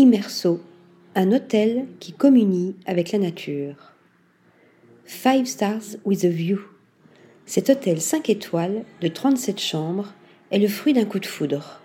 Immerso, 0.00 0.60
un 1.14 1.30
hôtel 1.30 1.84
qui 1.98 2.14
communie 2.14 2.74
avec 2.86 3.12
la 3.12 3.18
nature. 3.18 3.92
Five 5.04 5.44
Stars 5.44 5.98
with 6.06 6.24
a 6.24 6.30
View. 6.30 6.58
Cet 7.44 7.68
hôtel 7.68 8.00
5 8.00 8.30
étoiles 8.30 8.84
de 9.02 9.08
37 9.08 9.60
chambres 9.60 10.14
est 10.52 10.58
le 10.58 10.68
fruit 10.68 10.94
d'un 10.94 11.04
coup 11.04 11.18
de 11.18 11.26
foudre. 11.26 11.82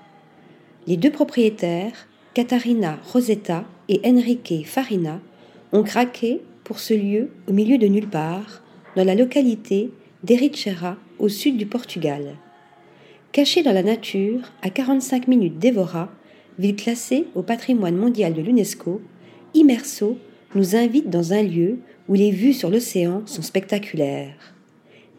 Les 0.88 0.96
deux 0.96 1.12
propriétaires, 1.12 2.08
Katharina 2.34 3.00
Rosetta 3.12 3.66
et 3.90 4.00
Enrique 4.06 4.66
Farina, 4.66 5.20
ont 5.74 5.84
craqué 5.84 6.42
pour 6.64 6.80
ce 6.80 6.94
lieu 6.94 7.32
au 7.50 7.52
milieu 7.52 7.78
de 7.78 7.88
nulle 7.88 8.10
part, 8.10 8.64
dans 8.96 9.04
la 9.04 9.16
localité 9.16 9.92
d'Ericeira, 10.24 10.96
au 11.20 11.28
sud 11.28 11.58
du 11.58 11.66
Portugal. 11.66 12.38
Caché 13.34 13.62
dans 13.62 13.74
la 13.74 13.84
nature, 13.84 14.54
à 14.62 14.70
45 14.70 15.28
minutes 15.28 15.60
d'Evora, 15.60 16.10
ville 16.58 16.76
classée 16.76 17.28
au 17.36 17.44
patrimoine 17.44 17.96
mondial 17.96 18.34
de 18.34 18.42
l'UNESCO, 18.42 19.02
Immerso 19.54 20.18
nous 20.54 20.76
invite 20.76 21.10
dans 21.10 21.34
un 21.34 21.44
lieu 21.44 21.80
où 22.08 22.14
les 22.14 22.32
vues 22.32 22.54
sur 22.54 22.70
l'océan 22.70 23.24
sont 23.26 23.42
spectaculaires. 23.42 24.56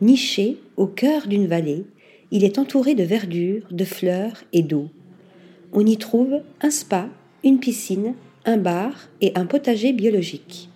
Niché 0.00 0.58
au 0.76 0.86
cœur 0.86 1.26
d'une 1.26 1.46
vallée, 1.46 1.84
il 2.30 2.44
est 2.44 2.58
entouré 2.58 2.94
de 2.94 3.04
verdure, 3.04 3.66
de 3.70 3.84
fleurs 3.84 4.44
et 4.52 4.62
d'eau. 4.62 4.88
On 5.72 5.84
y 5.84 5.96
trouve 5.96 6.40
un 6.60 6.70
spa, 6.70 7.08
une 7.44 7.60
piscine, 7.60 8.14
un 8.44 8.56
bar 8.56 9.08
et 9.20 9.32
un 9.34 9.46
potager 9.46 9.92
biologique. 9.92 10.70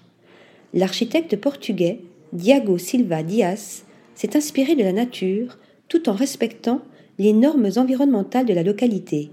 L'architecte 0.75 1.37
portugais 1.37 2.01
Diago 2.33 2.79
Silva 2.79 3.23
Dias 3.23 3.85
s'est 4.15 4.37
inspiré 4.37 4.77
de 4.77 4.85
la 4.85 4.93
nature 4.93 5.59
tout 5.89 6.09
en 6.09 6.13
respectant 6.13 6.83
les 7.19 7.33
normes 7.33 7.71
environnementales 7.77 8.47
de 8.47 8.55
la 8.55 8.63
localité. 8.63 9.31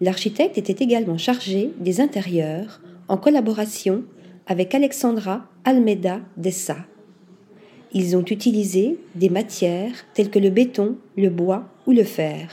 L'architecte 0.00 0.58
était 0.58 0.82
également 0.82 1.18
chargé 1.18 1.70
des 1.78 2.00
intérieurs 2.00 2.80
en 3.08 3.16
collaboration 3.16 4.04
avec 4.46 4.74
Alexandra 4.74 5.46
Almeida 5.64 6.20
Dessa. 6.36 6.76
Ils 7.92 8.16
ont 8.16 8.24
utilisé 8.24 8.98
des 9.14 9.30
matières 9.30 10.04
telles 10.14 10.30
que 10.30 10.40
le 10.40 10.50
béton, 10.50 10.96
le 11.16 11.30
bois 11.30 11.68
ou 11.86 11.92
le 11.92 12.02
fer. 12.02 12.50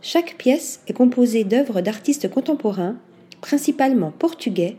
Chaque 0.00 0.36
pièce 0.36 0.80
est 0.88 0.94
composée 0.94 1.44
d'œuvres 1.44 1.82
d'artistes 1.82 2.30
contemporains, 2.30 2.96
principalement 3.42 4.10
portugais, 4.10 4.76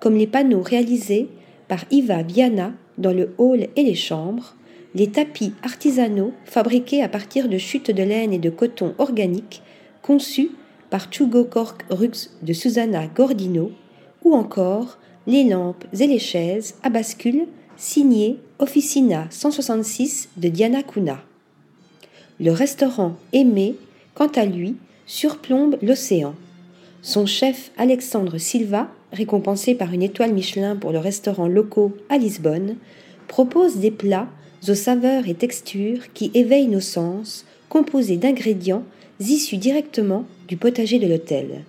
comme 0.00 0.16
les 0.16 0.26
panneaux 0.26 0.62
réalisés 0.62 1.28
par 1.68 1.84
Iva 1.90 2.22
Viana 2.22 2.72
dans 2.96 3.12
le 3.12 3.34
hall 3.36 3.68
et 3.76 3.82
les 3.82 3.94
chambres, 3.94 4.54
les 4.94 5.08
tapis 5.08 5.52
artisanaux 5.62 6.32
fabriqués 6.46 7.02
à 7.02 7.08
partir 7.08 7.48
de 7.48 7.58
chutes 7.58 7.90
de 7.90 8.02
laine 8.02 8.32
et 8.32 8.38
de 8.38 8.50
coton 8.50 8.94
organique 8.98 9.62
conçus 10.00 10.50
par 10.96 11.10
Cork 11.50 11.84
Rux 11.90 12.30
de 12.40 12.54
Susanna 12.54 13.06
Gordino, 13.06 13.70
ou 14.24 14.34
encore 14.34 14.96
les 15.26 15.44
lampes 15.44 15.84
et 15.98 16.06
les 16.06 16.18
chaises 16.18 16.74
à 16.82 16.88
bascule 16.88 17.46
signées 17.76 18.38
Officina 18.58 19.26
166 19.28 20.30
de 20.38 20.48
Diana 20.48 20.82
Kuna. 20.82 21.20
Le 22.40 22.50
restaurant 22.50 23.16
Aimé, 23.34 23.74
quant 24.14 24.30
à 24.36 24.46
lui, 24.46 24.76
surplombe 25.04 25.76
l'océan. 25.82 26.34
Son 27.02 27.26
chef 27.26 27.72
Alexandre 27.76 28.38
Silva, 28.38 28.88
récompensé 29.12 29.74
par 29.74 29.92
une 29.92 30.02
étoile 30.02 30.32
Michelin 30.32 30.76
pour 30.76 30.92
le 30.92 30.98
restaurant 30.98 31.46
locaux 31.46 31.94
à 32.08 32.16
Lisbonne, 32.16 32.76
propose 33.28 33.76
des 33.76 33.90
plats 33.90 34.28
aux 34.66 34.74
saveurs 34.74 35.28
et 35.28 35.34
textures 35.34 36.10
qui 36.14 36.30
éveillent 36.32 36.68
nos 36.68 36.80
sens, 36.80 37.44
composés 37.68 38.16
d'ingrédients 38.16 38.84
issus 39.20 39.56
directement 39.56 40.26
du 40.48 40.56
potager 40.56 40.98
de 40.98 41.06
l'hôtel. 41.06 41.64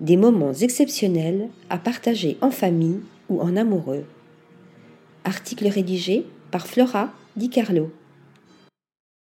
Des 0.00 0.16
moments 0.16 0.52
exceptionnels 0.52 1.48
à 1.70 1.78
partager 1.78 2.36
en 2.40 2.50
famille 2.50 3.00
ou 3.28 3.40
en 3.40 3.56
amoureux. 3.56 4.04
Article 5.24 5.68
rédigé 5.68 6.24
par 6.50 6.66
Flora 6.66 7.12
Di 7.36 7.48
Carlo. 7.48 7.90